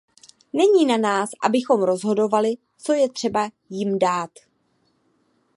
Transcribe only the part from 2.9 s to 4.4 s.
je třeba jim dát.